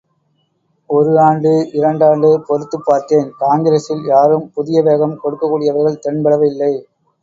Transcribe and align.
ஒரு 0.89 1.19
ஆண்டு, 1.19 1.51
இரண்டாண்டு 1.73 2.37
பொறுத்துப் 2.47 2.83
பார்த்தேன், 2.85 3.31
காங்கிரசில் 3.37 4.03
யாரும் 4.05 4.51
புதிய 4.53 4.81
வேகம் 4.81 5.19
கொடுக்கக் 5.19 5.49
கூடியவர்கள் 5.49 6.03
தென்படவில்லை. 6.03 6.73